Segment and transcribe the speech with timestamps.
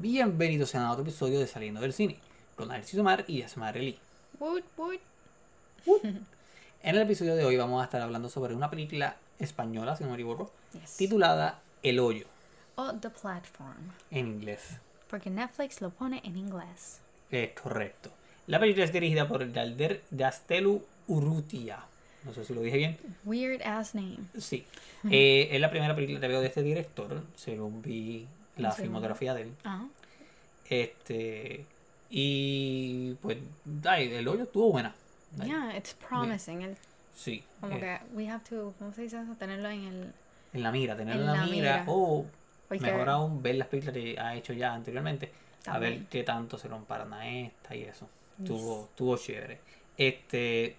[0.00, 2.16] Bienvenidos a otro episodio de Saliendo del Cine,
[2.56, 3.98] con Narciso Mar y Asmar Lee.
[4.38, 5.00] Woot, woot.
[6.04, 10.10] En el episodio de hoy vamos a estar hablando sobre una película española, si no
[10.10, 10.96] me equivoco, Yes.
[10.98, 12.26] titulada El Hoyo,
[12.76, 13.90] O The Platform.
[14.10, 14.76] en inglés.
[15.10, 17.00] Porque Netflix lo pone en inglés.
[17.30, 18.10] Es correcto.
[18.46, 21.80] La película es dirigida por Galder Gastelu Urrutia.
[22.24, 22.98] No sé si lo dije bien.
[23.24, 24.18] Weird ass name.
[24.38, 24.64] Sí.
[25.10, 28.26] Eh, es la primera película que veo de este director, según vi
[28.58, 28.82] la Sí.
[28.82, 29.54] filmografía de él.
[29.64, 29.86] Ajá.
[30.68, 31.64] Este.
[32.10, 33.38] Y pues,
[33.86, 34.94] ay, el hoyo estuvo buena.
[35.40, 36.62] Ay, Yeah, it's promising.
[36.62, 36.76] El-
[37.14, 37.42] Sí.
[37.60, 39.34] como eh, que we have to, ¿cómo se dice eso?
[39.34, 40.12] Tenerlo en el...
[40.52, 41.50] en la mira, tenerlo en la, mira.
[41.50, 41.84] mira.
[41.88, 42.24] O
[42.68, 45.32] Porque- mejor aún, ver las películas que ha hecho ya anteriormente.
[45.66, 48.08] A ver qué tanto se comparan a esta y eso.
[48.38, 49.60] Estuvo, estuvo chévere.
[49.96, 50.76] Este.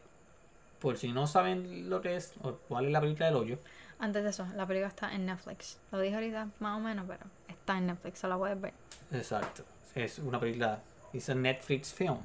[0.80, 3.60] Por si no saben lo que es o cuál es la película del hoyo,
[4.02, 5.78] Antes de eso, la película está en Netflix.
[5.92, 7.20] Lo dije ahorita más o menos, pero
[7.70, 8.74] está en Netflix, la puedes ver.
[9.12, 9.64] Exacto.
[9.94, 10.82] Es una película.
[11.14, 12.18] Es un Netflix film.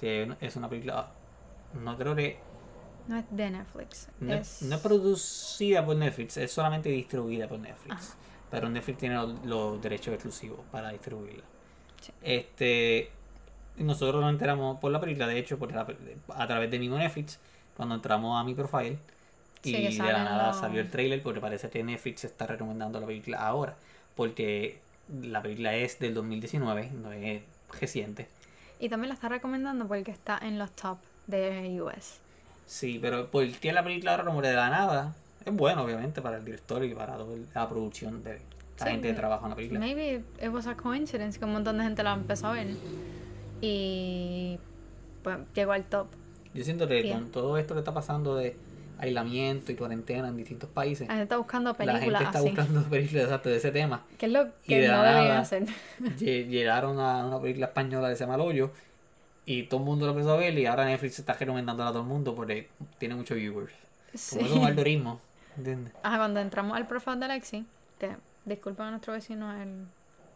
[0.00, 1.08] Es una película.
[1.74, 2.38] No creo que.
[3.06, 4.08] No es de Netflix.
[4.20, 4.62] No, es...
[4.62, 7.94] no es producida por Netflix, es solamente distribuida por Netflix.
[7.94, 8.14] Ajá.
[8.50, 11.44] Pero Netflix tiene los, los derechos exclusivos para distribuirla.
[12.00, 12.12] Sí.
[12.22, 13.10] Este.
[13.76, 15.86] Nosotros nos enteramos por la película, de hecho, por la-
[16.34, 17.38] a través de mismo Netflix,
[17.76, 18.98] cuando entramos a mi profile.
[19.62, 23.46] Y de la nada salió el trailer porque parece que Netflix está recomendando la película
[23.46, 23.76] ahora.
[24.20, 24.78] Porque
[25.22, 27.40] la película es del 2019, no es
[27.80, 28.28] reciente.
[28.78, 32.18] Y también la está recomendando porque está en los top de US.
[32.66, 35.14] Sí, pero ¿por qué la película ahora como de la nada?
[35.42, 39.08] Es bueno, obviamente, para el director y para toda la producción de la Sí, gente
[39.08, 39.80] que trabaja en la película.
[39.80, 42.66] Maybe it was a coincidence que un montón de gente la empezó a ver.
[43.62, 44.58] Y
[45.22, 46.08] pues llegó al top.
[46.52, 47.20] Yo siento que Bien.
[47.20, 48.54] con todo esto que está pasando de
[49.00, 52.48] aislamiento y cuarentena en distintos países, La gente está buscando la películas gente está así.
[52.48, 54.02] buscando películas exacto, de ese tema.
[54.18, 55.66] Que es lo y que de no la deberían hacer.
[56.00, 58.70] Lle- Llegaron a una película española que se llama El Hoyo
[59.46, 62.02] y todo el mundo lo empezó a ver y ahora Netflix está recomendándola a todo
[62.02, 62.68] el mundo porque
[62.98, 63.72] tiene muchos viewers.
[64.14, 64.36] Sí.
[64.38, 65.20] Como es un algoritmo,
[65.56, 65.92] ¿entiendes?
[66.02, 67.64] Ajá, cuando entramos al profile de Alexi,
[67.98, 69.86] te, disculpen a nuestro vecino el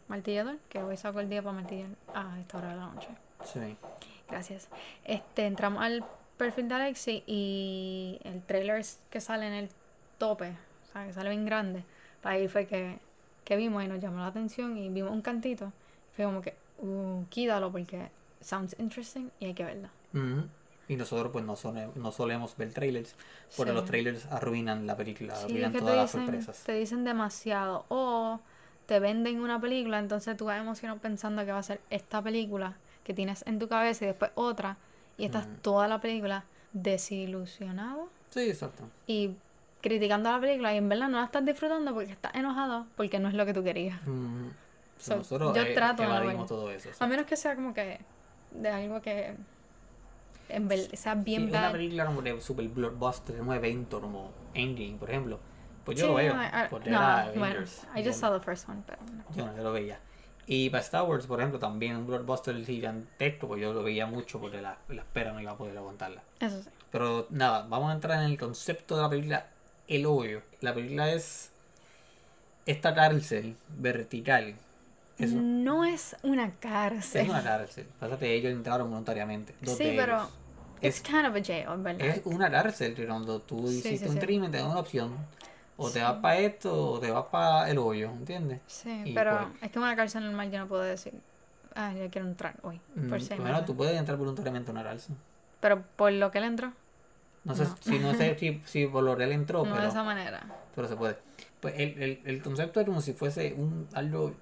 [0.08, 3.08] martillador, que hoy saco el día para martillar a esta hora de la noche.
[3.44, 3.76] Sí.
[4.28, 4.68] Gracias.
[5.04, 6.04] Este, entramos al
[6.36, 9.68] perfil de Alexi y el trailer que sale en el
[10.18, 11.84] tope, o sea, que sale bien grande.
[12.22, 12.98] Para ahí fue que,
[13.44, 15.72] que vimos y nos llamó la atención y vimos un cantito.
[16.16, 19.90] Fue como que, uh, quítalo porque sounds interesting y hay que verla.
[20.12, 20.48] Ujú.
[20.86, 23.16] Y nosotros pues no, sole- no solemos ver trailers
[23.56, 23.74] porque Sí.
[23.76, 26.62] los trailers arruinan la película, Sí, es arruinan que todas te las dicen, sorpresas.
[26.64, 27.86] te dicen demasiado.
[27.88, 28.40] O
[28.86, 32.76] te venden una película, entonces tú vas emocionado pensando que va a ser esta película
[33.02, 34.76] que tienes en tu cabeza y después otra.
[35.16, 35.54] Y estás Mm.
[35.62, 38.84] toda la película desilusionado Sí, exacto.
[39.06, 39.30] y
[39.80, 43.28] criticando la película y en verdad no la estás disfrutando porque estás enojado porque no
[43.28, 44.00] es lo que tú querías.
[44.06, 44.48] Mm.
[44.98, 46.88] So, nosotros yo eh, trato de todo eso.
[46.98, 48.00] A menos que sea como que
[48.52, 49.34] de algo que
[50.48, 51.72] en sea bien Sí, una bad.
[51.72, 55.38] película como de super blockbuster, un evento como Endgame, por ejemplo,
[55.84, 56.34] pues yo Sí, lo veo.
[56.34, 57.60] no, I- I- no, bueno,
[57.96, 59.24] I just saw the first one, pero no.
[59.36, 59.98] Yo no, yo lo veía.
[60.46, 64.38] Y para Star Wars, por ejemplo, también un blockbuster gigantesco, pues yo lo veía mucho
[64.40, 66.22] porque la, la espera no iba a poder aguantarla.
[66.40, 66.68] Eso sí.
[66.90, 69.46] Pero nada, vamos a entrar en el concepto de la película
[69.88, 70.42] El Hoyo.
[70.60, 71.50] La película es
[72.66, 74.54] esta cárcel vertical.
[75.18, 77.30] Es, No es una es cárcel.
[77.30, 77.86] una cárcel.
[77.98, 79.54] Pasa que ellos entraron voluntariamente.
[79.62, 80.28] dos Sí, pero
[80.80, 82.06] Es, kind of a jail, ¿verdad?
[82.06, 85.16] es una cárcel cuando tú Sí, hiciste sí, un crimen te dan una opción.
[85.76, 86.00] O te Sí.
[86.00, 88.60] vas para esto o te vas para el hoyo, ¿entiendes?
[88.66, 91.14] Sí, y pero pues- es que en una cárcel normal yo no puedo decir,
[91.74, 95.16] ah, yo quiero entrar hoy, por Mm, bueno, tú puedes entrar voluntariamente a una cárcel.
[95.60, 96.72] Pero por lo que él entró,
[97.44, 97.76] No sé No.
[97.80, 100.42] si no sé si, si por lo que él entró, no de pero, esa manera.
[100.74, 101.16] pero se puede.
[101.60, 104.34] Pues el, el, el concepto es como si fuese un algo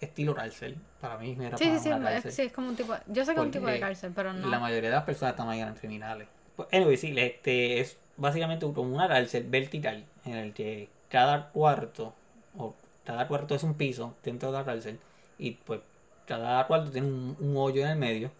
[0.00, 0.76] estilo cárcel.
[1.00, 2.32] Para mí era Sí, para sí, sí, una es, cárcel.
[2.32, 4.48] sí, es como un tipo, yo sé que es un tipo de cárcel, pero no.
[4.48, 6.28] La mayoría de las personas están ahí eran criminales.
[6.54, 12.14] Pues, anyway, sí, este es básicamente como una cárcel vertical en el que cada cuarto
[12.58, 12.74] o
[13.04, 14.98] cada cuarto es un piso dentro de la cárcel
[15.38, 15.80] y pues
[16.26, 18.30] cada cuarto tiene un, un hoyo en el medio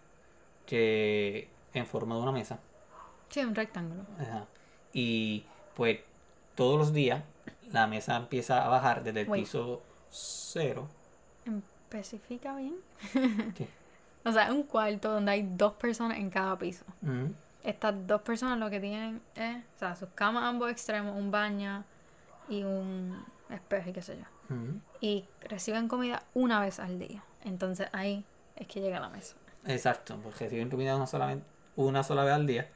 [0.65, 2.59] que en forma de una mesa.
[3.29, 4.03] Sí, un rectángulo.
[4.19, 4.45] Ajá.
[4.93, 5.99] Y pues
[6.55, 7.23] todos los días
[7.71, 9.43] la mesa empieza a bajar desde el Wait.
[9.43, 10.87] piso cero.
[11.89, 12.75] Especifica bien.
[13.55, 13.67] ¿Qué?
[14.25, 16.83] O sea, un cuarto donde hay dos personas en cada piso.
[17.67, 21.83] Estas dos personas lo que tienen es, o sea, sus camas ambos extremos, un baño
[22.47, 24.55] y un espejo y qué sé yo.
[25.01, 27.21] Y reciben comida una vez al día.
[27.43, 28.23] Entonces ahí
[28.55, 29.35] es que llega a la mesa.
[29.65, 31.37] Exacto, porque reciben comida una sola,
[31.75, 32.69] una sola vez al día.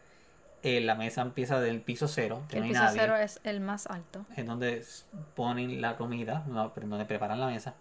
[0.63, 2.99] Eh, la mesa empieza del piso cero, que El no hay piso nadie.
[2.99, 4.25] cero es el más alto.
[4.35, 4.85] Es donde
[5.35, 7.75] ponen la comida, donde preparan la mesa.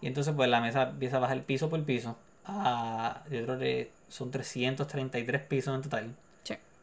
[0.00, 2.16] Y entonces pues la mesa empieza a bajar piso por piso.
[2.44, 6.14] A, yo creo que son 333 pisos en total.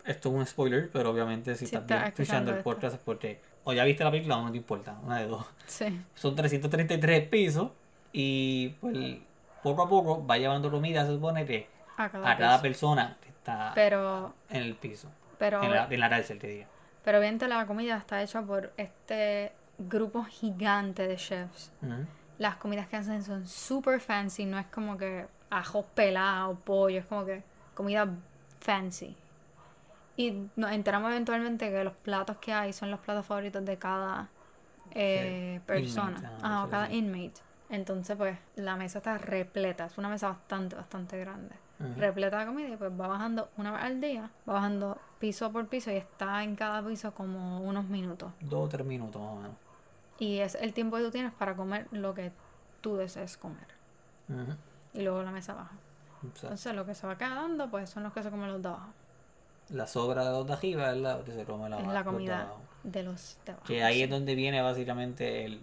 [0.09, 3.73] Esto es un spoiler, pero obviamente si Si estás escuchando el podcast es porque o
[3.73, 5.45] ya viste la película o no te importa, una de dos.
[5.67, 6.01] Sí.
[6.15, 7.69] Son 333 pisos
[8.11, 9.17] y pues
[9.61, 11.67] poco a poco va llevando comida, se supone que
[11.97, 12.61] A cada, a cada piso.
[12.63, 15.09] persona que está Pero, en el piso.
[15.37, 16.65] pero, En la, en la cárcel, te digo.
[17.03, 21.71] pero obviamente la comida está hecha por este grupo gigante de chefs.
[22.39, 27.05] Las comidas que hacen son super fancy, no es como que ajos pelados, pollo, es
[27.05, 27.43] como que
[27.75, 28.07] comida
[28.61, 29.15] fancy.
[30.19, 34.27] Y nos enteramos eventualmente que los platos que hay son los platos favoritos de cada
[34.91, 37.39] eh, persona, inmate, ah, o cada inmate.
[37.69, 41.55] Entonces, pues, la mesa está repleta, es una mesa bastante, bastante grande.
[41.95, 45.65] Repleta de comida y pues va bajando una vez al día, va bajando piso por
[45.67, 48.33] piso y está en cada piso como unos minutos.
[48.41, 49.55] Dos o tres minutos más o menos.
[50.17, 52.33] Y es el tiempo que tú tienes para comer lo que
[52.81, 53.67] tú desees comer.
[54.93, 55.71] Y luego la mesa baja.
[56.23, 56.47] Exacto.
[56.47, 58.91] Entonces lo que se va quedando pues son los que se comen los de abajo.
[59.71, 62.51] La sobra de los de arriba es la que se come la, es la comida
[62.83, 63.65] de los de abajo.
[63.67, 65.61] Que ahí es donde viene básicamente el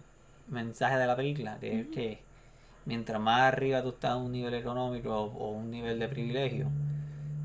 [0.49, 2.21] mensaje de la película, que es que
[2.85, 6.69] mientras más arriba tú estás en un nivel económico o, o un nivel de privilegio,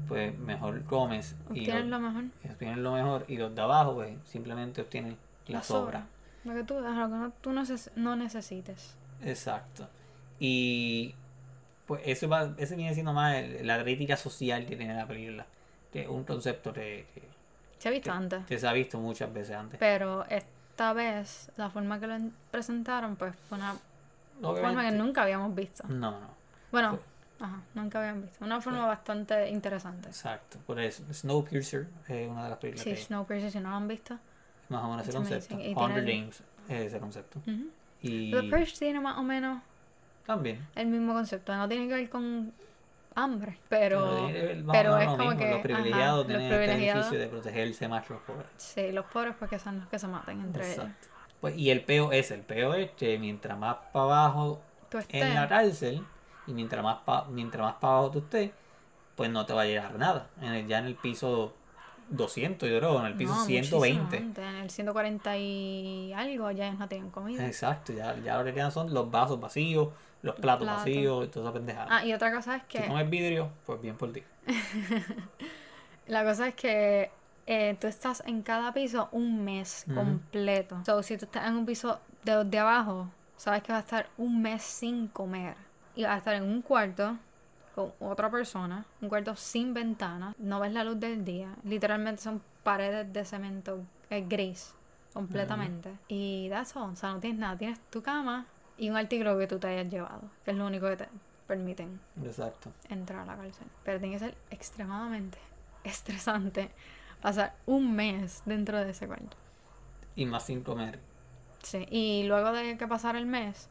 [0.07, 2.23] pues mejor comes y Obtienes los- lo mejor.
[2.51, 5.17] obtienen lo mejor y los de abajo pues simplemente obtienen
[5.47, 5.99] la, La sobra.
[6.01, 6.07] sobra.
[6.43, 8.95] Lo que tú, lo que no, tú no, neces- no necesites.
[9.23, 9.87] Exacto.
[10.39, 11.15] Y
[11.87, 15.45] pues eso va, ese viene siendo más el- la crítica social que tiene la película.
[16.07, 17.23] Un concepto que, que-
[17.79, 18.45] Se ha visto antes.
[18.45, 19.79] que se ha visto muchas veces antes.
[19.79, 23.75] Pero esta vez la forma que lo en- presentaron pues fue una
[24.41, 25.83] forma que nunca habíamos visto.
[25.87, 26.27] No, no.
[26.71, 26.99] Bueno,
[27.39, 28.45] ajá, nunca habíamos visto.
[28.45, 30.07] Una forma bastante interesante.
[30.07, 30.57] Exacto.
[30.65, 33.87] Por eso, Snowpiercer es una de las películas Sí, que Snowpiercer, si no lo han
[33.87, 34.17] visto.
[34.69, 35.55] más o menos ese concepto.
[35.55, 37.39] Hunger Games es ese concepto.
[37.39, 37.67] Ujú.
[38.03, 39.61] Y The Purge tiene más o menos
[40.25, 40.65] también.
[40.75, 41.55] el mismo concepto.
[41.55, 42.53] No tiene que ver con
[43.15, 44.29] hambre, pero,
[44.71, 45.39] pero menos es como mismo.
[45.45, 48.45] que los privilegiados ajá, tienen los este privilegiados, beneficio de protegerse más los pobres.
[48.57, 50.77] sí, los pobres porque son los que se maten entre ellos.
[50.85, 51.07] Exacto.
[51.41, 54.61] Pues, y el peo es, el peo es que mientras más para abajo
[55.09, 56.05] en la cárcel
[56.47, 58.51] y mientras más pa, mientras más para abajo tú estés,
[59.15, 60.27] pues no te va a llegar nada.
[60.41, 61.53] En el- ya en el piso
[62.09, 64.17] 200, yo creo, en el piso no, muchísimo 120.
[64.17, 67.45] antes, en el 140 y algo ya ellos no tienen comida.
[67.47, 69.89] Exacto, ya, ya lo que quedan son los vasos vacíos,
[70.21, 70.85] los platos, platos.
[70.85, 71.87] vacíos y toda esa pendejada.
[71.89, 74.23] Ah, y otra cosa es Si que comes vidrio, pues bien por ti.
[76.07, 77.11] la cosa es que
[77.47, 80.81] eh, tú estás en cada piso un mes completo.
[80.85, 84.09] So, si tú estás en un piso de de abajo, sabes que vas a estar
[84.17, 85.55] un mes sin comer.
[85.95, 87.17] Y vas a estar en un cuarto
[87.75, 91.55] con otra persona, un cuarto sin ventana, no ves la luz del día.
[91.63, 93.79] Literalmente son paredes de cemento
[94.09, 94.75] gris
[95.13, 95.91] completamente.
[96.07, 96.91] Y that's all.
[96.91, 97.57] O sea, no tienes nada.
[97.57, 98.45] Tienes tu cama
[98.81, 101.07] y un artículo que tú te hayas llevado, que es lo único que te
[101.45, 102.71] permiten Exacto.
[102.89, 103.67] entrar a la cárcel.
[103.83, 105.37] Pero tiene que ser extremadamente
[105.83, 106.71] estresante
[107.21, 109.37] pasar un mes dentro de ese cuarto.
[110.15, 110.99] Y más sin comer.
[111.61, 111.85] Sí.
[111.91, 113.69] Y luego de que pasara el mes,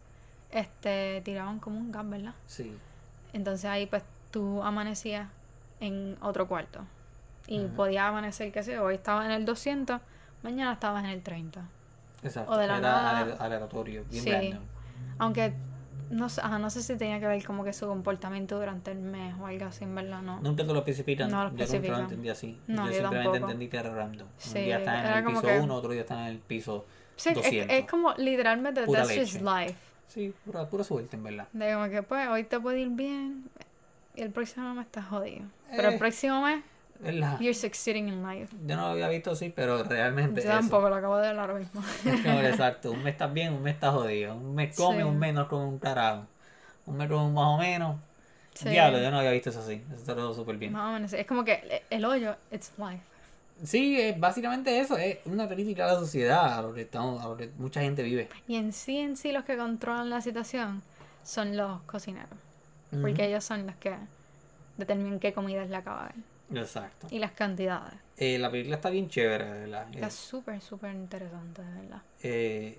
[0.52, 2.34] este, tiraban como un gas, ¿verdad?
[2.46, 2.76] Sí.
[3.32, 5.28] Entonces ahí pues tú amanecías
[5.80, 6.80] en otro cuarto.
[7.48, 7.74] Y Ujú.
[7.74, 10.00] podías amanecer, qué sé yo, hoy estabas en el 200,
[10.44, 11.64] mañana estabas en el 30.
[12.22, 12.52] Exacto.
[12.52, 14.30] O de la Era nada- ale- aleatorio, bien Sí.
[14.30, 14.62] random.
[15.18, 15.52] Aunque
[16.10, 18.98] no, sé- ajá, no sé si tenía que ver como que su comportamiento durante el
[18.98, 20.40] mes o algo así, en verdad, no.
[20.40, 21.30] Nunca te lo especifican.
[21.30, 22.00] No lo yo nunca lo especifican.
[22.02, 22.58] entendí así.
[22.66, 23.36] No, yo, yo simplemente tampoco.
[23.36, 24.26] entendí que era random.
[24.36, 26.86] Sí, un día están en el piso que- 1, otro día están en el piso
[27.16, 27.76] Sí, es, 200.
[27.76, 29.44] es como literalmente, Pura that's just leche.
[29.66, 29.78] life.
[30.08, 31.46] Sí, pura, pura suerte, en verdad.
[31.52, 33.44] De como que pues hoy te puede ir bien
[34.16, 35.44] y el próximo mes estás jodido.
[35.70, 35.92] Pero Eh.
[35.92, 36.64] el próximo mes,
[37.00, 37.40] ¿Verdad?
[37.40, 38.54] you're succeeding in life.
[38.66, 40.58] Yo no lo había visto así, pero realmente Yo eso.
[40.58, 41.82] tampoco lo acabo de ver ahora mismo.
[42.04, 42.92] Es exacto.
[42.92, 44.34] Un mes estás bien, un mes estás jodido.
[44.36, 45.02] Un mes come, Sí.
[45.04, 46.26] un mes no come un carajo.
[46.86, 47.96] Un mes come más o menos.
[48.54, 48.68] Sí.
[48.68, 49.82] Diablo, yo no había visto eso así.
[49.86, 50.72] Eso está todo súper bien.
[50.72, 51.12] Más o menos.
[51.12, 53.00] Es como que el, hoyo, it's life.
[53.64, 54.96] Sí, es básicamente eso.
[54.98, 58.02] Es una crítica a la sociedad, a lo que, estamos, a lo que mucha gente
[58.02, 58.28] vive.
[58.48, 60.82] Y en sí, en sí, los que controlan la situación
[61.24, 62.28] son los cocineros.
[63.00, 63.94] Porque ellos son los que
[64.76, 66.14] determinan qué comida es la que va a haber.
[66.54, 67.06] Exacto.
[67.10, 67.94] Y las cantidades.
[68.16, 69.86] Eh, la película está bien chévere, de ¿verdad?
[69.92, 72.02] Está Eh, súper, súper interesante, de verdad.
[72.22, 72.78] eh,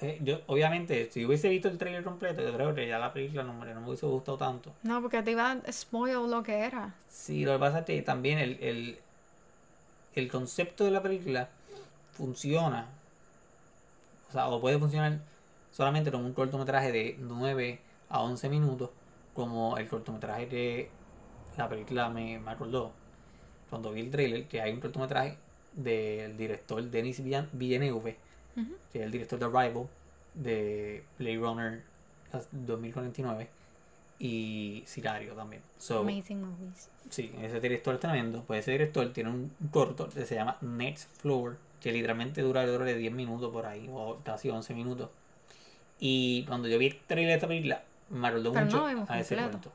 [0.00, 3.42] eh, yo, obviamente, si hubiese visto el trailer completo, yo creo que ya la película
[3.42, 4.72] no, me- no me hubiese gustado tanto.
[4.84, 6.94] No, porque te iba a spoil lo que era.
[7.10, 8.98] Sí, lo que pasa es que también el, el,
[10.14, 11.48] el concepto de la película
[12.12, 12.86] funciona,
[14.28, 15.18] o sea, o puede funcionar
[15.72, 17.78] solamente con un cortometraje de 9
[18.10, 18.90] a 11 minutos,
[19.34, 20.90] como el cortometraje que
[21.58, 22.92] la película me, me acordó.
[23.70, 25.36] Cuando vi el trailer, que hay un cortometraje
[25.74, 27.20] del director Denis
[27.52, 28.16] Villeneuve,
[28.56, 28.74] Ujú.
[28.92, 29.86] que es el director de Arrival,
[30.34, 31.82] de Blade Runner
[32.32, 33.48] las 2049
[34.18, 35.62] y Sicario también.
[35.78, 36.88] So, Amazing movies.
[37.10, 38.42] sí, ese director es tremendo.
[38.46, 42.84] Pues ese director tiene un corto que se llama Next Floor, que literalmente dura alrededor
[42.86, 45.10] de 10 minutos por ahí, o casi 11 minutos.
[46.00, 49.36] Y cuando yo vi el trailer de esta película, me acordó no mucho a ese
[49.36, 49.70] corto.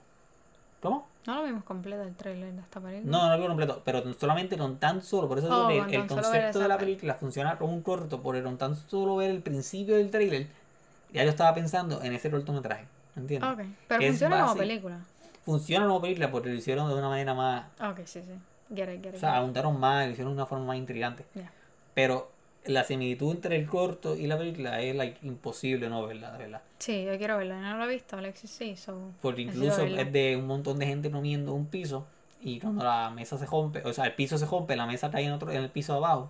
[0.84, 1.08] ¿Cómo?
[1.26, 3.10] No lo vimos completo el trailer de esta película.
[3.10, 5.96] No, no lo vi completo, pero solamente con tan solo, por eso digo Oh, que
[5.96, 9.42] el, concepto de la película funciona como un corto, porque con tan solo ver el
[9.42, 10.48] principio del trailer,
[11.14, 12.86] ya yo estaba pensando en ese cortometraje,
[13.16, 13.50] ¿entiendes?
[13.50, 15.00] Ok, pero Es funciona como película.
[15.46, 18.76] Funciona como película porque lo hicieron de una manera más, Ok, sí, sí.
[18.76, 19.40] Get it, get it, o sea, get it.
[19.40, 21.26] abundaron más, lo hicieron de una forma más intrigante.
[21.34, 21.50] Ya.
[21.94, 22.30] Pero
[22.66, 26.62] la similitud entre el corto y la película es like, imposible no verla, de verdad.
[26.80, 27.60] Sí, yo quiero verla.
[27.60, 28.76] No lo he visto, Alexis sí.
[28.76, 29.12] So...
[29.22, 32.06] Porque incluso es de un montón de gente comiendo un piso
[32.42, 35.26] y cuando la mesa se rompe, o sea, el piso se rompe, la mesa cae
[35.26, 36.30] en, otro, en el piso abajo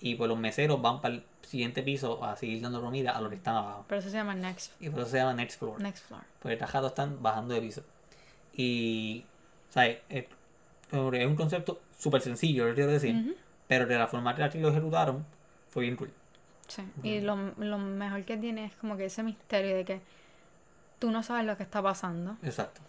[0.00, 3.30] y pues los meseros van para el siguiente piso a seguir dando comida a los
[3.30, 3.84] que están abajo.
[3.88, 5.80] Pero eso se llama Next, Y por eso se llama Next Floor.
[5.80, 6.22] next Floor.
[6.40, 7.82] Porque tajados están bajando de piso.
[8.54, 9.24] Y,
[9.70, 9.98] ¿sabes?
[10.08, 10.24] Es,
[10.92, 13.34] es un concepto súper sencillo, lo quiero decir, Ujú.
[13.68, 15.24] pero de la forma que lo ejecutaron
[15.76, 16.10] fue bien cool.
[16.68, 16.82] Sí.
[17.02, 20.00] Y lo, lo mejor que tiene es como que ese misterio de que
[20.98, 22.38] tú no sabes lo que está pasando.
[22.42, 22.80] Exacto.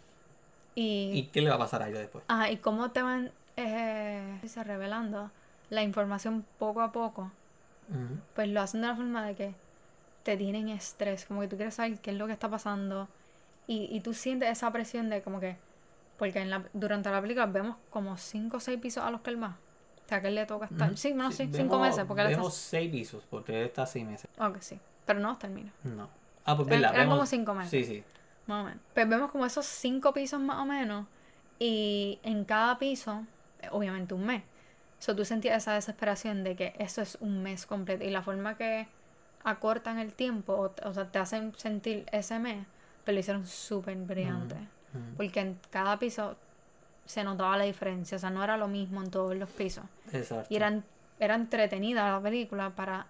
[0.74, 2.24] Y, ¿Y qué le va a pasar a ellos después?
[2.30, 5.30] ah, y cómo te van eh, se revelando
[5.70, 7.30] la información poco a poco.
[8.36, 9.54] Pues lo hacen de la forma de que
[10.24, 13.10] te tienen estrés, como que tú quieres saber qué es lo que está pasando
[13.68, 15.58] y, y tú sientes esa presión de como que,
[16.18, 19.32] porque en la, durante la película vemos como cinco o seis pisos a los que
[19.32, 19.58] él va.
[20.08, 20.98] O sea, que le toca estar.
[20.98, 22.38] Sí, no, sí, cinco meses, porque está...
[22.38, 24.30] Vemos seis pisos, porque él está seis meses.
[24.40, 25.70] Ok, sí, pero no termina.
[25.84, 26.08] No.
[26.46, 26.92] Ah, pues verdad.
[26.94, 27.72] eran vemos- como cinco meses.
[27.72, 28.04] Sí, sí.
[28.46, 28.80] Más o menos.
[28.94, 31.06] Pues vemos como esos cinco pisos más o menos.
[31.60, 33.26] Y en cada piso,
[33.72, 34.44] obviamente un mes.
[35.00, 38.06] So, tú sentías esa desesperación de que eso es un mes completo.
[38.06, 38.88] Y la forma que
[39.44, 42.66] acortan el tiempo, o, o sea, te hacen sentir ese mes,
[43.04, 44.56] pero lo hicieron súper brillante.
[45.18, 46.38] Porque en cada piso
[47.08, 48.18] se notaba la diferencia.
[48.18, 49.86] O sea, no era lo mismo en todos los pisos.
[50.14, 50.48] Exacto.
[50.54, 50.82] Y era,
[51.20, 53.08] era entretenida la película para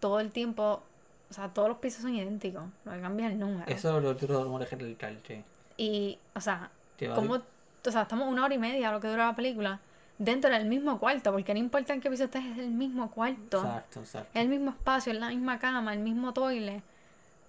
[0.00, 0.82] todo el tiempo.
[1.30, 2.64] O sea, todos los pisos son idénticos.
[2.84, 3.64] No cambia el número.
[3.66, 5.42] Eso lo otro como dejar el calche.
[5.76, 6.70] Y, o sea,
[7.14, 9.80] como, o sea, estamos una hora y media lo que dura la película
[10.18, 13.58] dentro del mismo cuarto, porque no importa en qué piso estés, es el mismo cuarto,
[13.58, 14.30] Exacto, exacto.
[14.32, 16.82] es el mismo espacio, es la misma cama, el mismo toile.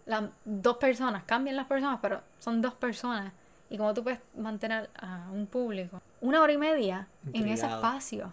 [0.05, 3.31] Las dos personas, cambian las personas, pero son dos personas.
[3.69, 8.29] Y como tú puedes mantener a un público una hora y media en ese espacio.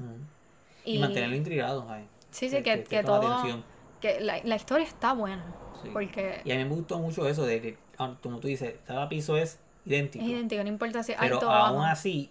[0.84, 2.06] Y, Y, mantenerlo intrigado, ¿sabes?
[2.30, 3.64] sí, sí, que, que todo, atención.
[4.00, 5.44] que la, la historia está buena,
[5.82, 5.88] Sí.
[5.92, 9.08] porque Y a mí me gustó mucho eso de que, ah, como tú dices, cada
[9.08, 10.24] piso es idéntico.
[10.24, 11.90] es idéntico, no importa si pero alto o aún bajo.
[11.92, 12.30] así,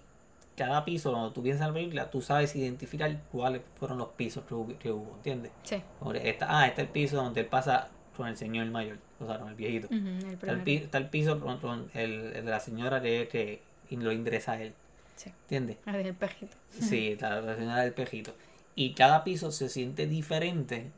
[0.55, 4.43] cada piso, cuando tú piensas en la película, tú sabes identificar cuáles fueron los pisos
[4.45, 5.51] que hubo, que hubo, ¿entiendes?
[5.63, 8.67] Sí, Como que esta, ah, este es el piso donde él pasa con el señor
[8.67, 9.87] mayor, o sea, con el viejito.
[9.91, 13.61] el Está el, está piso con, con el, el de la señora que, que
[13.95, 14.73] lo ingresa a él,
[15.15, 15.77] Sí, ¿entiendes?
[15.85, 16.55] el del pejito.
[16.69, 18.33] Sí, la, la señora del pejito.
[18.75, 20.91] Y cada piso se siente diferente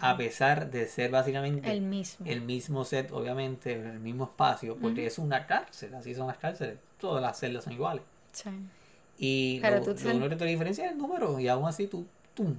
[0.00, 2.24] a pesar de ser básicamente El mismo.
[2.26, 6.78] el mismo set, obviamente, el mismo espacio, porque es una cárcel, así son las cárceles,
[6.98, 8.02] todas las celdas son iguales.
[8.32, 8.48] Sí.
[9.18, 11.86] Y Pero lo, tú lo único que te diferencia es el número, y aún así
[11.86, 12.54] tú, tú.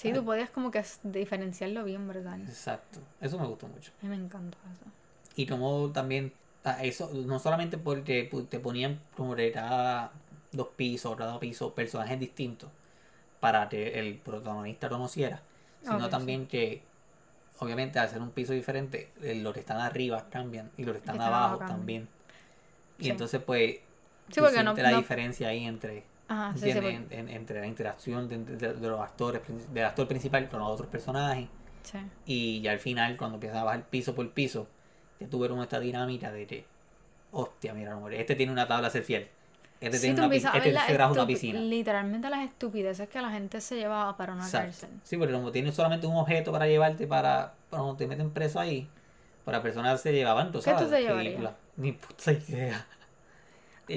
[0.00, 2.38] Sí, tú podías como que diferenciarlo bien, ¿verdad?
[2.40, 3.92] Exacto, eso me gustó mucho.
[4.00, 4.84] A mí me encantó eso.
[5.36, 6.32] Y como también,
[6.64, 10.12] ah, eso, no solamente porque te ponían como de cada
[10.52, 12.70] dos pisos, cada piso, personajes distintos,
[13.40, 15.42] para que el protagonista conociera,
[15.82, 16.10] sino sí.
[16.10, 16.82] también que,
[17.58, 20.98] obviamente, al ser un piso diferente, eh, los que están arriba cambian y los que
[21.00, 22.08] están están abajo también.
[22.98, 23.10] Y Sí.
[23.10, 23.76] entonces, pues,
[24.28, 27.00] Sí, tú porque no- sientes la no- diferencia ahí entre, Ajá, sí, sí, ¿entiendes?
[27.00, 29.42] porque- En- en- entre la interacción de, de- de los actores,
[29.74, 31.48] del actor principal con los otros personajes.
[31.82, 31.98] sí.
[32.24, 34.68] Y ya al final, cuando empiezas a bajar piso por piso,
[35.18, 36.64] ya tuvieron esta dinámica de que,
[37.32, 39.28] hostia, mira, no, este tiene una tabla a ser fiel.
[39.80, 41.58] Este Sí, tiene una, este se trajo una piscina.
[41.58, 44.66] literalmente las estupideces que la gente se llevaba para una Exacto.
[44.66, 44.90] cárcel.
[45.04, 48.60] Sí, porque como tienes solamente un objeto para llevarte para, para cuando te meten preso
[48.60, 48.88] ahí,
[49.44, 51.48] para las personas se llevaban, tú ¿Qué tú sabes, te.
[51.76, 52.86] Ni puta idea.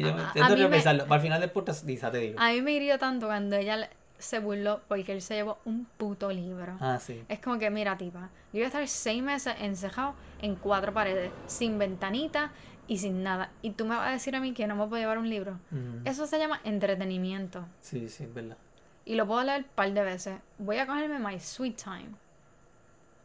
[0.02, 1.06] Yo A- a mí me- repensarlo.
[1.06, 2.40] Para el final del podcast, Lisa, te digo.
[2.40, 6.32] A mí me hirió tanto cuando ella se burló porque él se llevó un puto
[6.32, 6.78] libro.
[6.80, 7.24] Ah, sí.
[7.28, 11.32] Es como que, mira, tipa, yo iba a estar seis meses encerrado en cuatro paredes,
[11.48, 12.52] sin ventanita
[12.88, 13.50] y sin nada.
[13.62, 15.60] Y tú me vas a decir a mí que no me puedo llevar un libro.
[15.72, 17.66] Mm, Eso se llama entretenimiento.
[17.82, 18.58] Sí, sí, es verdad.
[19.06, 20.40] Y lo puedo leer un par de veces.
[20.58, 22.12] Voy a cogerme my sweet time.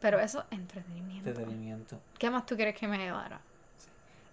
[0.01, 1.29] Pero eso es entretenimiento.
[1.29, 1.99] Entretenimiento.
[2.17, 3.39] ¿Qué más tú quieres que me llevara?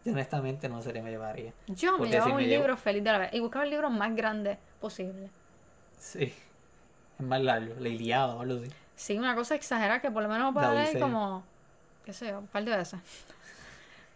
[0.06, 1.52] Yo honestamente no sé qué me llevaría.
[1.68, 3.34] Yo me llevaba si un me llevo- libro feliz de la vez.
[3.34, 5.30] Y buscaba el libro más grande posible.
[5.98, 6.32] Sí.
[7.18, 7.74] Es más largo.
[7.78, 8.70] La Iliada o algo así.
[8.94, 11.44] Sí, una cosa exagerada que por lo menos puedo leer como,
[12.04, 13.00] qué sé yo, un par de veces.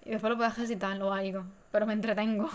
[0.05, 1.45] Y después lo puedes recitar o algo.
[1.71, 2.49] Pero me entretengo.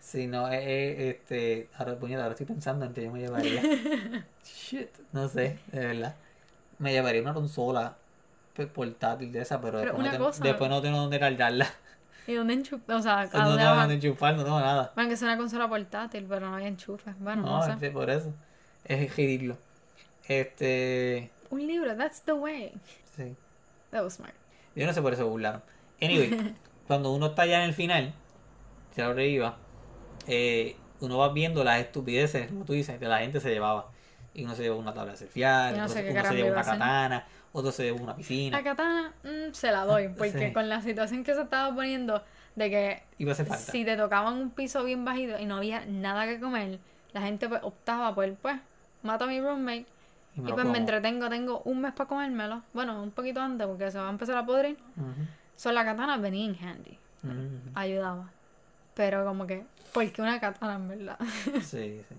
[0.00, 1.96] Sí, no, eh, eh, este, ahora,
[2.30, 3.62] estoy pensando en que yo me llevaría.
[4.44, 6.14] Shit, no sé, de verdad.
[6.78, 7.96] Me llevaría una consola
[8.54, 11.68] pues, portátil de esa, pero, Pero después, no tengo, después no tengo dónde cargarla.
[12.26, 12.96] ¿Y dónde enchufar?
[12.96, 14.92] O sea, ¿a No tengo dónde enchufar, no tengo nada.
[14.94, 17.14] Bueno, que es una consola portátil, pero no hay enchufes.
[17.18, 17.72] Bueno, no, No, sé.
[17.72, 18.32] este, por eso.
[18.84, 19.56] Es ridículo.
[20.26, 22.72] Este, Un libro, that's the way.
[23.16, 23.34] sí.
[23.90, 24.34] That was smart.
[24.74, 25.62] Yo no sé por eso se burlaron.
[26.00, 26.54] Anyway,
[26.88, 28.12] cuando uno está ya en el final,
[28.96, 29.56] ya lo iba,
[30.26, 33.90] eh, uno va viendo las estupideces, como tú dices, que la gente se llevaba.
[34.32, 36.48] Y uno se llevó una tabla de surfear, no sé se- uno se caramba llevó
[36.48, 38.58] iba a una katana, otro se una piscina.
[38.58, 40.52] La katana, mm, se la doy, porque Sí.
[40.52, 42.22] con la situación que se estaba poniendo
[42.56, 43.72] de que Iba a hacer falta.
[43.72, 46.78] si te tocaban un piso bien bajito y no había nada que comer,
[47.12, 48.56] la gente pues optaba por, pues,
[49.02, 49.86] mato a mi roommate
[50.36, 52.62] Y me pues me entretengo, tengo un mes para comérmelo.
[52.72, 54.76] Bueno, un poquito antes porque se va a empezar a podrir.
[54.96, 56.98] Ujú, Son la katana venía en handy,
[57.74, 58.30] ayudaba.
[58.94, 61.18] Pero como que, ¿por qué una katana en verdad?
[61.62, 62.14] Sí, sí.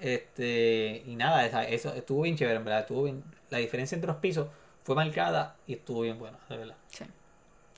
[0.00, 2.80] Este, y nada, esa- eso estuvo bien chévere, en verdad.
[2.80, 3.22] Estuvo bien.
[3.50, 4.48] La diferencia entre los pisos
[4.84, 6.76] fue marcada y estuvo bien buena, de verdad.
[6.88, 7.04] sí,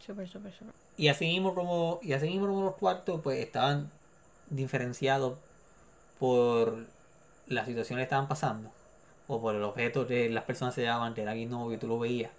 [0.04, 0.74] súper, súper, súper.
[0.96, 3.90] Y así mismo como, y así mismo como los cuartos, pues estaban
[4.50, 5.38] diferenciados
[6.18, 6.86] por
[7.46, 8.70] las situaciones que estaban pasando.
[9.28, 11.86] O por el objeto que las personas se llevaban, que era bien novio y tú
[11.86, 12.30] lo veías.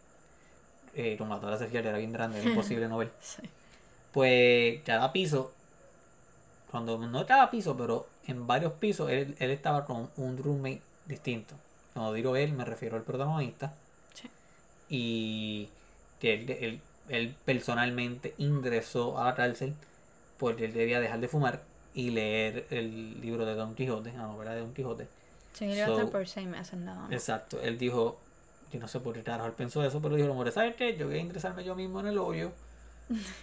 [0.95, 3.11] Eh, como la tabla era bien grande, era imposible no ver.
[3.21, 3.41] Sí.
[4.11, 5.51] Pues cada piso,
[6.69, 11.55] cuando no cada piso, pero en varios pisos, él, él estaba con un roommate distinto.
[11.93, 13.73] Cuando digo él, me refiero al protagonista.
[14.13, 14.29] Sí.
[14.89, 15.69] Y
[16.19, 19.73] que él, él- él personalmente ingresó a la cárcel
[20.38, 21.62] porque él debía dejar de fumar
[21.93, 25.07] y leer el libro de Don Quijote, la novela de Don Quijote.
[25.53, 27.12] Sí, So- por seis meses nada más.
[27.12, 28.17] Exacto, él dijo,
[28.71, 30.97] yo no sé por qué carajo él pensó eso, pero dijo, hombre, ¿sabes qué?
[30.97, 32.51] Yo voy a ingresarme yo mismo en el hoyo.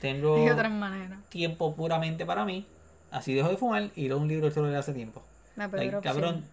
[0.01, 0.35] Tengo
[1.29, 2.67] tiempo puramente para mí.
[3.13, 5.23] Así dejo de fumar y leo un libro que solo hace tiempo.
[5.57, 6.03] La peor opción.
[6.03, 6.45] cabrón.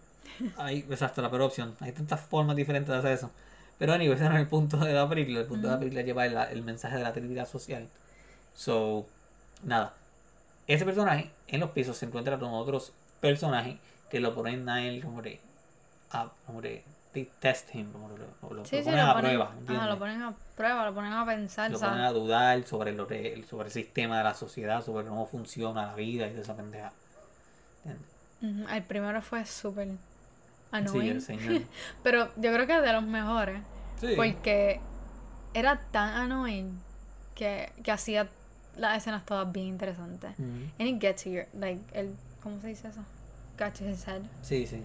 [0.56, 1.74] Hay, exacto, la peor opción.
[1.80, 3.30] Hay tantas formas diferentes de hacer eso.
[3.78, 5.40] Pero anyway, ese no es el punto de la película.
[5.40, 7.86] El punto de la película lleva el, el mensaje de la actividad social.
[8.54, 9.06] So,
[9.64, 9.94] nada.
[10.66, 13.76] Ese personaje en los pisos se encuentra con otros personajes
[14.10, 15.40] que lo ponen a él como de.
[16.12, 16.82] A, como de.
[17.12, 19.44] they test him, como lo, lo- lo Sí, sí, ponen a ponen, prueba.
[19.46, 19.88] ajá, ¿entiendes?
[19.88, 21.92] lo ponen a prueba, lo ponen a pensar, lo ¿sabes?
[21.92, 25.86] ponen a dudar sobre lo que, sobre el sistema de la sociedad, sobre cómo funciona
[25.86, 26.92] la vida y de esa pendeja.
[28.70, 29.88] El primero fue súper
[30.70, 31.10] Sí, annoying.
[31.12, 31.62] el señor.
[32.02, 33.60] Pero yo creo que es de los mejores.
[34.00, 34.08] Sí.
[34.16, 34.80] Porque
[35.54, 36.78] era tan annoying
[37.34, 38.28] que, que hacía
[38.76, 40.30] las escenas todas bien interesantes.
[40.38, 40.48] Ujú.
[40.78, 43.00] And it gets to your, like, el, ¿cómo se dice eso?
[43.58, 44.22] Got to his head.
[44.42, 44.82] Sí, sí.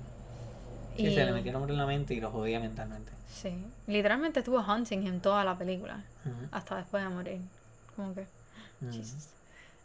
[0.96, 3.12] Sí, Y- se le metieron en la mente y lo jodía mentalmente.
[3.32, 3.66] Sí.
[3.88, 6.04] Literalmente estuvo hunting him toda la película.
[6.52, 7.42] Hasta después de morir.
[7.96, 8.22] Como que.
[8.82, 8.92] ujú.
[8.94, 9.28] Jesus.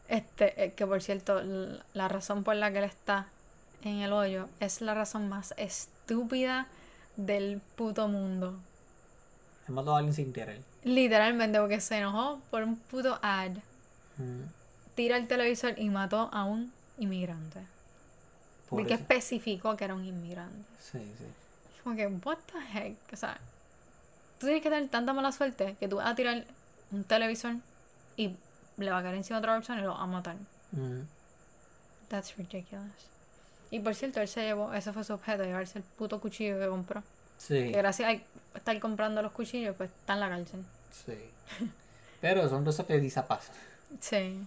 [0.08, 1.42] Este, eh, que por cierto,
[1.92, 3.26] la razón por la que él está
[3.82, 6.66] en el hoyo es la razón más estúpida
[7.16, 8.58] del puto mundo.
[9.66, 10.60] Él mató a alguien sin querer.
[10.84, 13.52] Literalmente, porque se enojó por un puto ad.
[14.18, 14.42] Ujú.
[14.94, 17.60] Tira el televisor y mató a un inmigrante.
[18.68, 19.02] Por Porque eso.
[19.02, 20.64] especificó que era un inmigrante.
[20.80, 21.24] Sí, sí.
[21.84, 22.96] Como que, what the heck?
[23.12, 23.38] O sea,
[24.38, 26.44] tú tienes que tener tanta mala suerte que tú vas a tirar
[26.90, 27.56] un televisor
[28.16, 28.34] y
[28.76, 30.36] le va a caer encima a otra persona y lo va a matar.
[30.72, 31.04] Ujú.
[32.08, 32.90] That's ridiculous.
[33.70, 36.66] Y por cierto, él se llevó, ese fue su objeto, llevarse el puto cuchillo que
[36.68, 37.02] compró.
[37.36, 40.64] Sí, Que gracias a estar comprando los cuchillos, pues está en la cárcel.
[40.90, 41.14] sí.
[42.20, 43.54] Pero son cosas que pasan.
[44.00, 44.40] Sí.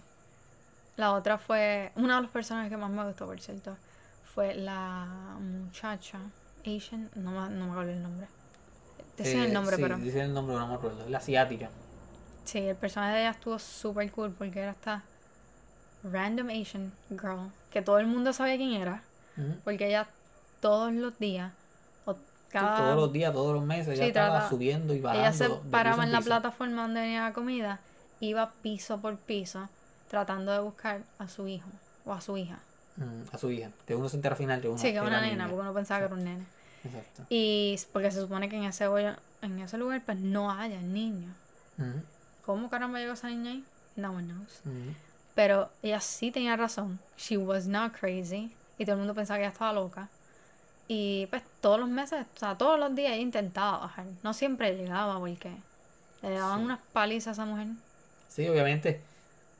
[0.96, 3.76] La otra fue, una de los personajes que más me gustó, por cierto,
[4.34, 5.06] fue la
[5.40, 6.18] muchacha
[6.66, 8.26] Asian, no me, no me acuerdo el nombre.
[9.18, 9.96] Eh, el nombre, sí, pero...
[9.96, 11.08] dice el nombre, pero no me acuerdo.
[11.08, 11.70] La asiática.
[12.44, 15.02] Sí, el personaje de ella estuvo súper cool porque era esta
[16.02, 19.02] random Asian girl que todo el mundo sabía quién era.
[19.36, 19.54] Ujú.
[19.64, 20.06] Porque ella
[20.60, 21.52] todos los días,
[22.04, 22.18] o Sí,
[22.50, 22.76] cada...
[22.76, 25.22] Todos los días, todos los meses, Sí, ella estaba trata- subiendo y bajando.
[25.26, 26.28] ella se paraba en la piso.
[26.28, 27.80] plataforma donde venía la comida,
[28.20, 29.68] iba piso por piso
[30.10, 31.68] tratando de buscar a su hijo
[32.04, 32.58] o a su hija.
[32.96, 33.70] Mm, a su hija.
[33.86, 35.46] Que uno se entera al final que una sí, que era una nena, niña.
[35.48, 36.44] porque uno pensaba que era un nene.
[36.84, 37.22] Exacto.
[37.30, 41.34] Y porque se supone que en ese, hoyo- en ese lugar pues no haya niños.
[41.78, 42.02] Ujú,
[42.44, 43.64] ¿Cómo caramba llegó esa niña ahí?
[43.96, 44.60] No one knows.
[44.66, 44.94] ujú.
[45.34, 46.98] Pero ella sí tenía razón.
[47.16, 48.54] She was not crazy.
[48.82, 50.08] Y todo el mundo pensaba que ella estaba loca.
[50.88, 54.04] Y pues todos los meses, o sea, todos los días ella intentaba bajar.
[54.22, 55.52] No siempre llegaba porque
[56.22, 56.64] le daban Sí.
[56.64, 57.68] unas palizas a esa mujer.
[58.28, 59.00] Sí, obviamente.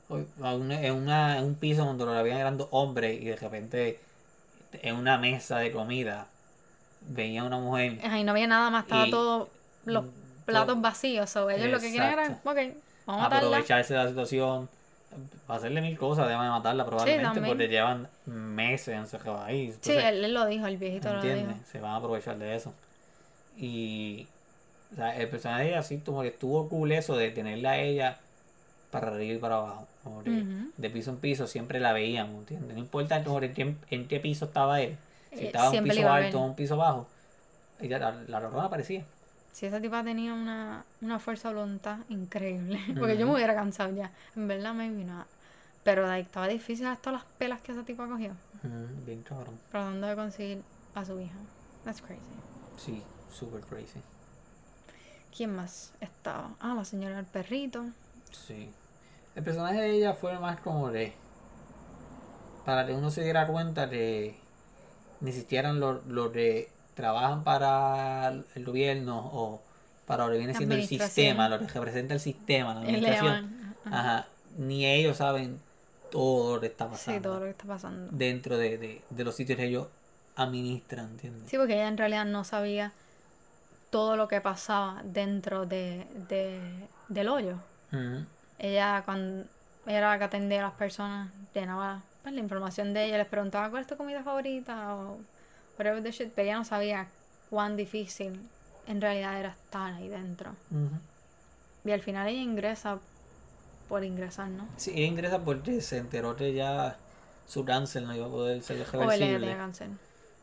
[0.09, 3.99] en, una, en un piso donde lo habían eran dos hombres y de repente
[4.73, 6.27] en una mesa de comida
[7.01, 9.49] veía una mujer y no había nada más, estaba Y- todo
[9.85, 10.05] los
[10.45, 11.33] platos vacíos.
[11.37, 12.57] O ellos lo que quieren era, ok,
[13.05, 13.47] vamos a matarla.
[13.47, 14.69] aprovecharse de la situación,
[15.47, 19.67] hacerle mil cosas, de matarla probablemente, porque llevan meses encerrados ahí.
[19.67, 21.47] Sí, Entonces, él, él lo dijo, el viejito lo ¿entiendes?
[21.47, 21.59] dijo.
[21.71, 22.73] Se van a aprovechar de eso.
[23.57, 24.27] Y
[24.91, 27.79] o sea, el personaje de ella sí como que estuvo cool eso de tenerla a
[27.79, 28.17] ella
[28.91, 29.87] para arriba y para abajo.
[30.03, 30.43] como que.
[30.77, 32.73] De piso en piso siempre la veíamos, ¿entiendes?
[32.73, 34.97] No importa como en, qué, en qué piso estaba él.
[35.33, 37.07] Si Eh, estaba en un piso alto o un piso bajo,
[37.79, 39.03] ella, la, la aparecía.
[39.53, 42.79] Sí, esa tipa tenía una, una fuerza de voluntad increíble.
[42.99, 44.11] Porque yo me hubiera cansado ya.
[44.35, 45.27] En verdad, maybe not.
[45.83, 48.31] Pero like, estaba difícil hasta las pelas que esa tipa cogió.
[48.63, 49.57] Ujú, Bien cabrón.
[49.69, 50.63] Tratando de conseguir
[50.95, 51.37] a su hija.
[51.85, 52.21] That's crazy.
[52.77, 54.01] Sí, super crazy.
[55.35, 56.55] ¿Quién más estaba?
[56.59, 57.85] Ah, la señora del perrito.
[58.31, 58.71] Sí.
[59.35, 61.13] El personaje de ella fue más como de.
[62.65, 64.35] Para que uno se diera cuenta que
[65.21, 69.61] ni siquiera los, los que trabajan para el gobierno o
[70.05, 73.73] para lo que viene siendo el sistema, lo que representa el sistema, la administración.
[73.85, 74.27] Ajá.
[74.57, 75.59] Ni ellos saben
[76.11, 78.07] todo lo que está pasando Sí, todo lo que está pasando.
[78.11, 79.87] dentro de, de, de los sitios que ellos
[80.35, 81.49] administran, ¿entiendes?
[81.49, 82.91] Sí, porque ella en realidad no sabía
[83.89, 86.59] todo lo que pasaba dentro de, de,
[87.09, 87.57] del hoyo.
[88.59, 89.45] Ella, cuando
[89.85, 93.27] ella era la que atendía a las personas, llenaba pues, la información de ella, les
[93.27, 95.17] preguntaba cuál es tu comida favorita o
[95.77, 97.07] whatever the shit, pero ella no sabía
[97.49, 98.39] cuán difícil
[98.87, 100.51] en realidad era estar ahí dentro.
[100.71, 100.89] Ujú.
[101.85, 102.99] Y al final ella ingresa
[103.89, 104.67] por ingresar, ¿no?
[104.77, 106.97] Sí, ella ingresa porque se enteró que ya
[107.47, 109.89] su cáncer no iba a poder ser O reversible tenía cáncer.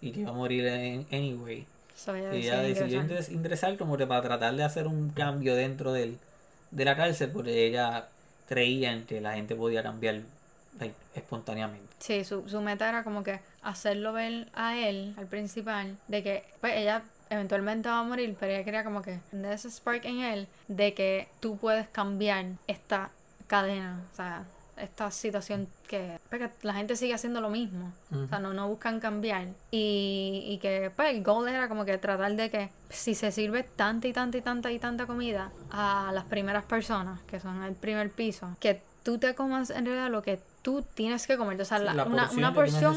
[0.01, 1.67] y que iba a morir en, anyway.
[1.97, 3.31] So ella Y ella decidió ingresar.
[3.31, 6.19] ingres- ingresar como que para tratar de hacer un cambio dentro del,
[6.71, 8.09] de la cárcel porque ella
[8.49, 10.21] creía en que la gente podía cambiar
[10.79, 11.95] like, espontáneamente.
[11.99, 16.45] Sí, su, su meta era como que hacerlo ver a él, al principal, de que
[16.61, 20.21] pues ella eventualmente va a morir, pero ella quería como que de ese spark en
[20.21, 23.11] él de que tú puedes cambiar esta
[23.47, 24.45] cadena, o sea,
[24.77, 28.99] esta situación que, pues, la gente sigue haciendo lo mismo, o sea, no, no buscan
[28.99, 29.49] cambiar.
[29.71, 33.63] Y, y que pues el goal era como que tratar de que si se sirve
[33.63, 37.75] tanta y tanta y tanta y tanta comida a las primeras personas, que son el
[37.75, 41.65] primer piso, que tú te comas en realidad lo que tú tienes que comer, o
[41.65, 42.95] sea, la- la una, porción una porción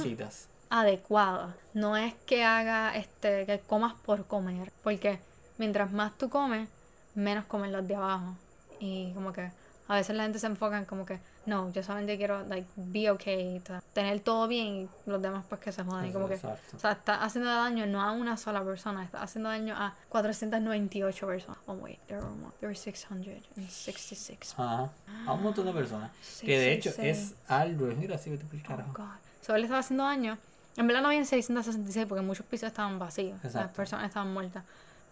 [0.70, 1.56] adecuada.
[1.74, 5.20] No es que haga este que comas por comer, porque
[5.58, 6.68] mientras más tú comes,
[7.16, 8.36] menos comen los de abajo.
[8.80, 9.52] Y como que
[9.88, 13.10] a veces la gente se enfoca en como que no, yo solamente quiero like be
[13.12, 13.62] okay,
[13.94, 16.78] tener todo bien y los demás pues que se jodan y como que Exacto.
[16.78, 21.28] o sea, está haciendo daño no a una sola persona, está haciendo daño a 498
[21.28, 21.58] personas.
[21.66, 22.52] Oh wait, there were more.
[22.60, 24.54] There were 666.
[24.58, 24.90] Ajá.
[25.28, 26.12] A un montón de personas.
[26.42, 27.88] Que de hecho es algo.
[27.88, 28.94] Mira, sí, vete por el Oh carajo.
[28.94, 29.06] God.
[29.42, 30.38] So, él estaba haciendo daño.
[30.78, 33.36] En verdad no habían 666 porque muchos pisos estaban vacíos.
[33.44, 33.76] Las Exacto.
[33.76, 34.64] personas estaban muertas.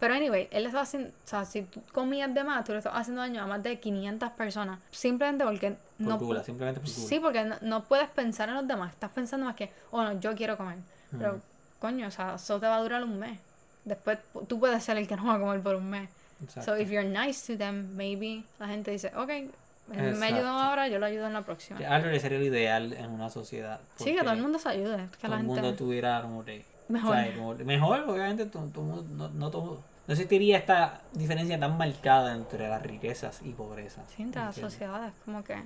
[0.02, 3.02] Pero anyway, él estaba haciendo, o sea, si tú comías de más, tú le estabas
[3.02, 4.80] haciendo daño a más de 500 personas.
[4.90, 6.18] Simplemente porque Por no...
[6.18, 6.88] gula, simplemente por.
[6.90, 8.92] Sí, porque no, no puedes pensar en los demás.
[8.92, 10.78] Estás pensando más que, oh no, yo quiero comer.
[11.16, 11.40] Pero, Mm.
[11.78, 13.38] coño, o sea, eso te va a durar un mes.
[13.84, 16.08] Después tú puedes ser el que no va a comer por un mes.
[16.42, 16.72] Exacto.
[16.72, 19.50] So if you're nice to them, maybe la gente dice, ok, él
[19.92, 20.48] me ayudó Exacto.
[20.48, 21.78] ahora, yo lo ayudo en la próxima.
[21.78, 23.78] Que que sería lo ideal en una sociedad.
[23.96, 24.96] Sí, que todo el mundo se ayude.
[25.12, 25.78] Que todo la el mundo gente...
[25.78, 27.14] tuviera como que Mejor.
[27.14, 27.36] ¿sabes?
[27.36, 31.76] Como que mejor obviamente todo, todo mundo- no, no todo no existiría esta diferencia tan
[31.78, 35.62] marcada entre las riquezas y pobreza Sí, entre las sociedades, como que...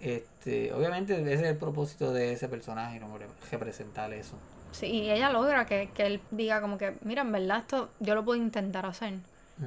[0.00, 3.00] este obviamente ese es el propósito de ese personaje
[3.50, 4.36] representar eso.
[4.72, 8.14] Sí, y ella logra que, que él diga como que, mira, en verdad esto yo
[8.14, 9.14] lo puedo intentar hacer.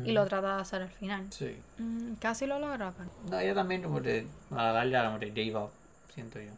[0.05, 1.25] Y lo trata de hacer al final.
[1.31, 1.53] sí.
[1.77, 3.09] Mm, casi lo logra, pero...
[3.29, 5.71] no ella también como que a la larga como que gave up
[6.13, 6.51] siento yo.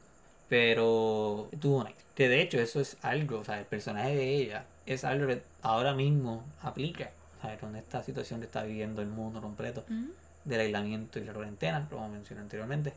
[0.49, 4.65] Pero tuvo nice que de hecho eso es algo o sea el personaje de ella
[4.85, 7.09] es algo que ahora mismo aplica
[7.43, 7.59] ¿sabes?
[7.59, 9.83] con esta situación que está viviendo el mundo completo
[10.45, 12.93] del aislamiento y la cuarentena, como mencioné anteriormente,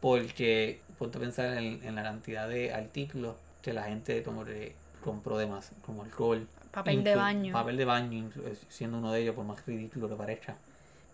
[0.00, 4.74] porque ponte a pensar en, en la cantidad de artículos que la gente como que
[5.02, 7.52] compró de más, como alcohol, Papel de baño.
[7.54, 10.56] papel de baño, eh, siendo uno de ellos, por más ridículo que parezca,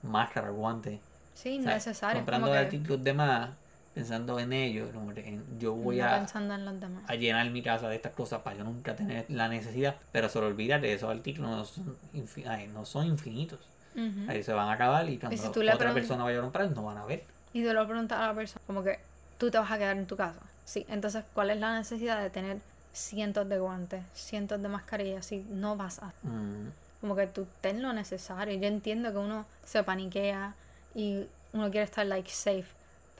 [0.03, 0.99] máscara, guantes,
[1.35, 2.19] Sí, o sea, innecesario.
[2.21, 3.51] es comprando que artículos de más,
[3.95, 7.03] pensando en ellos, en- yo voy no a, pensando en los demás.
[7.07, 10.39] a llenar mi casa de estas cosas para yo nunca tener la necesidad, pero se
[10.39, 13.61] olvida que esos artículos no son, infi- ay, no son infinitos.
[14.27, 16.85] Ahí se van a acabar y cuando si le otra persona vaya a comprar no
[16.85, 17.25] van a ver.
[17.53, 18.99] Y tú lo preguntas a la persona, como que
[19.37, 20.41] tú te vas a quedar en tu casa.
[20.65, 22.59] Sí, entonces, ¿cuál es la necesidad de tener
[22.95, 26.07] cientos de guantes, cientos de mascarillas si no vas a...
[26.23, 26.71] Mm,
[27.03, 28.55] Como que tú ten lo necesario.
[28.59, 30.55] Yo entiendo que uno se paniquea
[30.95, 32.65] y uno quiere estar like safe,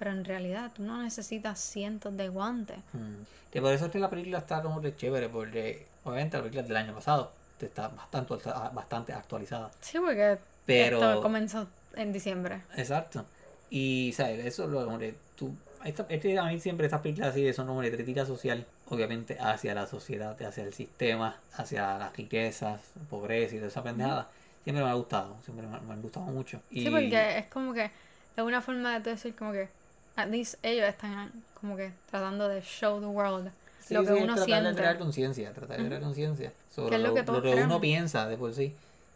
[0.03, 2.79] pero en realidad tú no necesitas cientos de guantes.
[2.93, 3.53] mm.
[3.53, 6.65] Que por eso es que la película está como que chévere, porque obviamente la película
[6.65, 8.35] del año pasado, está bastante,
[8.73, 9.71] bastante actualizada.
[9.81, 10.97] Sí, porque Pero.
[10.97, 12.63] Esto comenzó en diciembre.
[12.77, 13.25] Exacto.
[13.71, 14.45] Y, ¿sabes?
[14.45, 15.55] Eso lo hombre, tú.
[15.85, 19.73] Esta, este, a mí siempre estas películas así son como de crítica social, obviamente hacia
[19.73, 24.29] la sociedad, hacia el sistema, hacia las riquezas, pobreza y toda esa pendejada.
[24.65, 26.61] Siempre me ha gustado, siempre me, me ha gustado mucho.
[26.73, 29.69] Y, Sí, porque es como que es una forma de decir como que
[30.17, 34.23] at least ellos están como que tratando de show the world Sí, lo que sí,
[34.23, 34.75] uno tratar de siente.
[34.75, 37.81] crear conciencia, tratar de crear conciencia sobre Que es lo lo, que lo que uno
[37.81, 38.75] piensa de por sí.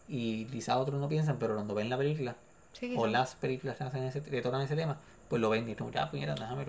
[0.08, 2.36] Y quizás otros no piensan, pero cuando ven la película,
[2.72, 5.74] Sí, o las películas que hacen ese, que tocan ese tema, pues lo ven y
[5.74, 6.64] como, ya, puñeta, déjame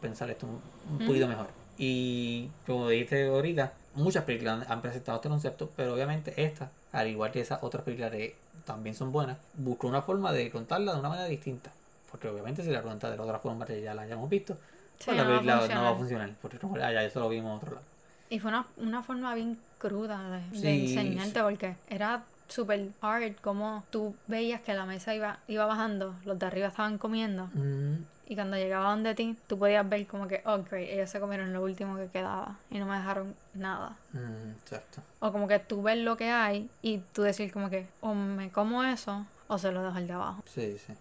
[0.00, 1.48] pensar esto un, un poquito mejor.
[1.78, 7.08] Y como dijiste ahorita, muchas películas han, han presentado este concepto, pero obviamente esta, al
[7.08, 11.00] igual que esas otras películas que también son buenas, buscó una forma de contarla de
[11.00, 11.72] una manera distinta.
[12.12, 14.54] Porque obviamente si la cuenta de la otra forma ya la hayamos visto,
[14.98, 16.30] Sí, pues la no va a película no va a funcionar.
[16.40, 17.86] Porque ah, ya eso lo vimos en otro lado.
[18.30, 23.34] Y fue una, una forma bien cruda de, de Sí, enseñarte porque era súper hard
[23.42, 28.04] como tú veías que la mesa iba, iba bajando, los de arriba estaban comiendo Mm,
[28.28, 31.52] y cuando llegaban de ti tú podías ver como que, oh great, ellos se comieron
[31.52, 33.96] lo último que quedaba y no me dejaron nada.
[34.14, 35.02] mm, exacto.
[35.20, 38.50] O como que tú ves lo que hay y tú decir como que o me
[38.50, 40.42] como eso o se lo dejo al de abajo.
[40.46, 40.94] Sí, sí.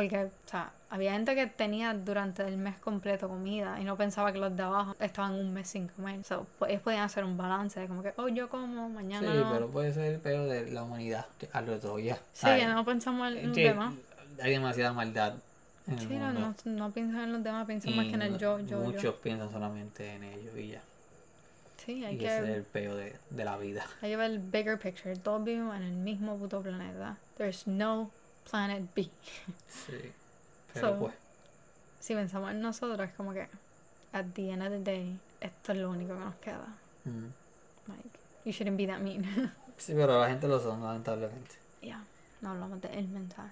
[0.00, 4.32] Porque, o sea, había gente que tenía durante el mes completo comida y no pensaba
[4.32, 6.24] que los de abajo estaban un mes sin comer.
[6.24, 9.52] So, pues, ellos podían hacer un balance, como que, oh, yo como, Sí, mañana no.
[9.52, 12.18] pero puede ser el peor de la humanidad, que de todo ya.
[12.32, 13.94] Sí, que no pensamos en los que demás.
[14.42, 15.34] Hay demasiada maldad
[15.86, 16.54] en el Sí, no, mundo.
[16.64, 19.02] no, no piensan en los demás, piensan y más que en el yo, yo, muchos
[19.02, 19.16] yo.
[19.20, 20.80] piensan solamente en ellos y ya.
[21.84, 23.84] Sí, hay y ese es que, el peor de, de la vida.
[24.02, 25.16] hay que ver el bigger picture.
[25.16, 27.16] Todos vivimos en el mismo puto planeta.
[27.36, 28.10] There's no
[28.48, 29.02] planet B.
[29.68, 30.12] Sí.
[30.72, 31.14] Pero So, pues,
[31.98, 33.48] Si pensamos en nosotros, es como que,
[34.12, 36.66] at the end of the day, esto es lo único que nos queda.
[37.04, 37.26] mm.
[37.88, 39.24] Like, you shouldn't be that mean.
[39.76, 41.56] sí, pero la gente lo son, lamentablemente.
[41.82, 42.02] Ya,
[42.40, 43.50] no hablamos del mensaje.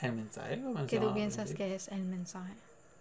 [0.00, 2.52] El mensaje lo ¿Qué tú piensas que es el mensaje?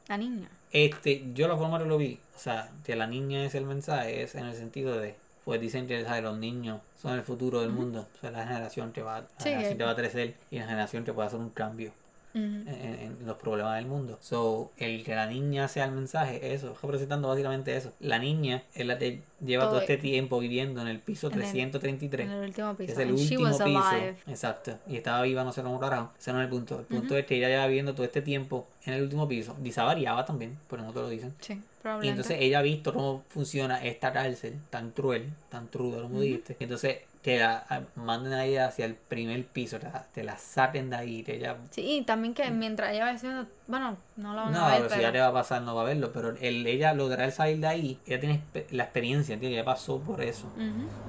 [0.07, 0.49] La niña.
[0.71, 4.23] Este, yo la forma que lo vi, o sea, que la niña es el mensaje,
[4.23, 5.15] es en el sentido de,
[5.47, 6.21] pues dicen que ¿sabes?
[6.23, 9.45] los niños son el futuro del mundo, o sea, la generación que va, la Sí,
[9.45, 11.93] generación que- que va a crecer y la generación que puede hacer un cambio
[12.37, 14.17] En, en- en los problemas del mundo.
[14.21, 17.91] So, el que la niña sea el mensaje, eso, representando básicamente eso.
[17.99, 21.33] La niña es la que lleva todo, Todo- este tiempo viviendo en el piso En
[21.33, 22.25] el- 333.
[22.27, 22.91] En el último piso.
[22.93, 23.63] es el And último piso.
[23.63, 24.15] alive.
[24.27, 24.77] Exacto.
[24.87, 26.11] Y estaba viva, no sé cómo carajo.
[26.19, 26.79] Ese no es el punto.
[26.79, 29.55] El punto es que ella lleva viviendo todo este tiempo en el último piso.
[29.63, 31.33] Quizá variaba también, pero no te lo dicen.
[31.39, 31.61] Sí,
[32.01, 36.55] Y entonces ella ha visto cómo funciona esta cárcel tan cruel, tan cruda, como dijiste.
[36.59, 40.37] Y entonces que la manden a ella hacia el primer piso, te la, te la
[40.37, 41.57] saquen de ahí, que ella...
[41.71, 44.77] Sí, y también que mientras ella va diciendo, bueno, no la van No, a ver,
[44.77, 46.13] pero si pero ya le va a pasar, no va a verlo.
[46.13, 49.57] Pero el, ella lograr salir de ahí, ella tiene la experiencia, ¿entiendes?
[49.57, 50.47] Ella pasó por eso.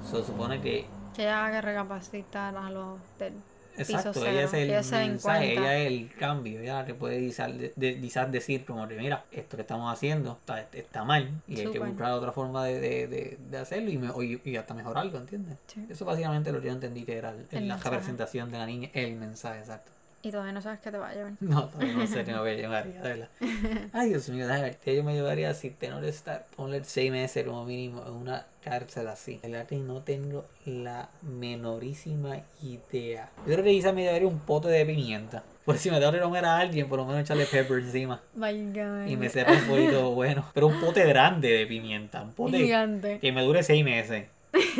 [0.03, 3.33] Se supone que que ella haga que recapacitar a los del
[3.79, 7.57] Exacto, piso ella es el den mensaje, ella es el cambio, ella te puede quizás,
[7.57, 11.67] de- de- decir como que mira, esto que estamos haciendo está, está mal y hay
[11.71, 15.57] que buscar otra forma de, de, hacerlo y, me, y, y hasta mejorarlo, ¿entiendes?
[15.67, 15.85] Sí.
[15.89, 18.89] Eso básicamente lo que yo entendí que era el- El la representación de la niña,
[18.93, 19.91] el mensaje, exacto.
[20.21, 21.31] Y todavía no sabes qué te va a llevar.
[21.39, 23.29] No, todavía no sé qué me llevaría, de verdad.
[23.93, 27.09] Ay, Dios mío, déjame ver, ¿qué yo me llevaría si tengo que estar, ponle seis
[27.09, 29.39] meses como mínimo en una cárcel así.
[29.43, 33.29] Verdad que no tengo la menorísima idea.
[33.45, 35.43] Yo creo que quizás me llevaría un pote de pimienta.
[35.65, 38.21] Por si me tengo que comer a alguien, por lo menos echarle pepper encima.
[38.35, 39.07] My God.
[39.07, 40.45] Y me sepa un poquito bueno.
[40.53, 42.21] Pero un pote grande de pimienta.
[42.21, 43.19] Un pote Gigante.
[43.19, 44.25] que me dure seis meses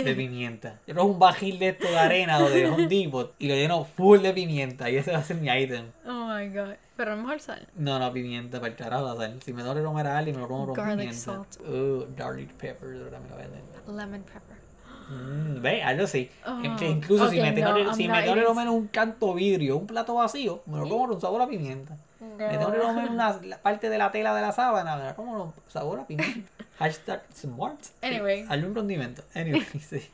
[0.04, 0.80] de pimienta.
[0.88, 3.86] Yo cojo un bajil de esto de arena o de Home Depot y lo lleno
[3.86, 4.89] full de pimienta.
[4.89, 5.86] Y ese va a ser mi item.
[6.08, 6.74] Oh my God.
[7.00, 7.66] Pero mejor sal.
[7.76, 9.42] No, no, pimienta para el carajo la sal.
[9.42, 11.18] Si me que comer a alguien, me lo como con Garlic pimienta.
[11.18, 11.62] salt.
[11.66, 13.30] Uh, garlic pepper, verdad me
[13.88, 13.98] lo.
[13.98, 14.58] Lemon pepper.
[15.10, 16.30] Mm, ve, algo así.
[16.46, 18.68] Oh, Es que incluso si ok, me tengo, no, si me tengo que eating- comer
[18.68, 21.96] un canto vidrio, un plato vacío, me lo como con sabor a pimienta.
[22.20, 25.38] Me tengo que comer una parte de la tela de la sábana, me lo como
[25.38, 26.50] con sabor a pimienta.
[26.80, 27.80] Hashtag smart.
[28.02, 28.46] Anyway.
[28.50, 29.24] Hazle un condimento.
[29.34, 30.06] Anyway, sí.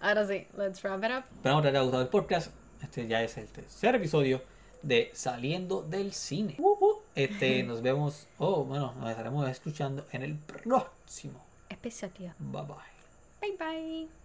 [0.00, 1.24] Ahora sí, let's wrap it up.
[1.36, 2.52] Esperamos que te haya gustado el podcast.
[2.82, 4.40] Este ya es el tercer episodio
[4.82, 6.56] de Saliendo del Cine.
[6.58, 7.00] Uh, uh.
[7.14, 11.40] Este, nos vemos, oh, bueno, nos estaremos escuchando en el próximo.
[11.68, 12.34] Episodio.
[12.38, 12.76] Bye bye.
[13.40, 14.21] Bye bye.